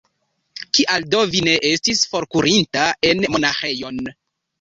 [0.77, 4.01] Kial do vi ne estis forkurinta en monaĥejon?